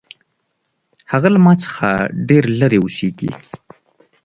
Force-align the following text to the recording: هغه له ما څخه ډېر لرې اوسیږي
هغه 1.11 1.27
له 1.33 1.39
ما 1.45 1.53
څخه 1.63 1.87
ډېر 2.29 2.43
لرې 2.59 2.77
اوسیږي 2.81 3.31